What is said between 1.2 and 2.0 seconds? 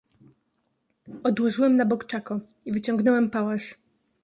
"Odłożyłem na